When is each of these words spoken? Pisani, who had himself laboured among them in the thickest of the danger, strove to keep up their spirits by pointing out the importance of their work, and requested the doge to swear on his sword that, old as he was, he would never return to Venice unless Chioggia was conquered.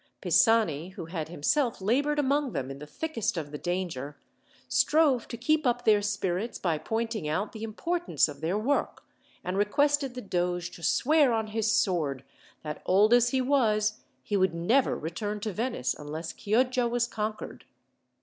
Pisani, 0.19 0.89
who 0.93 1.05
had 1.05 1.29
himself 1.29 1.79
laboured 1.79 2.17
among 2.17 2.53
them 2.53 2.71
in 2.71 2.79
the 2.79 2.87
thickest 2.87 3.37
of 3.37 3.51
the 3.51 3.57
danger, 3.59 4.17
strove 4.67 5.27
to 5.27 5.37
keep 5.37 5.67
up 5.67 5.85
their 5.85 6.01
spirits 6.01 6.57
by 6.57 6.79
pointing 6.79 7.27
out 7.27 7.51
the 7.51 7.61
importance 7.61 8.27
of 8.27 8.41
their 8.41 8.57
work, 8.57 9.03
and 9.43 9.59
requested 9.59 10.15
the 10.15 10.21
doge 10.23 10.71
to 10.71 10.81
swear 10.81 11.31
on 11.31 11.45
his 11.45 11.71
sword 11.71 12.23
that, 12.63 12.81
old 12.83 13.13
as 13.13 13.29
he 13.29 13.41
was, 13.41 13.99
he 14.23 14.35
would 14.35 14.55
never 14.55 14.97
return 14.97 15.39
to 15.39 15.53
Venice 15.53 15.93
unless 15.93 16.33
Chioggia 16.33 16.87
was 16.87 17.07
conquered. 17.07 17.65